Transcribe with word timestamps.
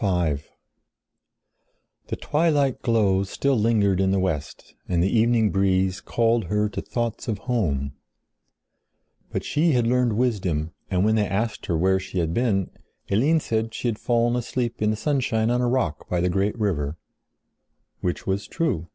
V 0.00 0.04
The 2.08 2.16
twilight 2.20 2.82
glow 2.82 3.22
still 3.22 3.56
lingered 3.56 4.00
in 4.00 4.10
the 4.10 4.18
west 4.18 4.74
and 4.88 5.00
the 5.00 5.16
evening 5.16 5.52
breeze 5.52 6.00
called 6.00 6.46
her 6.46 6.68
to 6.68 6.80
thoughts 6.82 7.28
of 7.28 7.38
home. 7.46 7.92
But 9.30 9.44
she 9.44 9.70
had 9.70 9.86
learned 9.86 10.14
wisdom, 10.18 10.72
and 10.90 11.04
when 11.04 11.14
they 11.14 11.24
asked 11.28 11.66
her 11.66 11.78
where 11.78 12.00
she 12.00 12.18
had 12.18 12.34
been, 12.34 12.68
Eline 13.12 13.38
said 13.38 13.72
she 13.72 13.86
had 13.86 14.00
fallen 14.00 14.34
asleep 14.34 14.82
in 14.82 14.90
the 14.90 14.96
sunshine 14.96 15.50
on 15.50 15.60
a 15.60 15.68
rock 15.68 16.08
by 16.08 16.20
the 16.20 16.28
great 16.28 16.58
river. 16.58 16.98
Which 18.00 18.26
was 18.26 18.48
true. 18.48 18.88